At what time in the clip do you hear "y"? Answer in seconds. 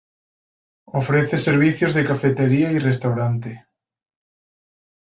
2.71-2.79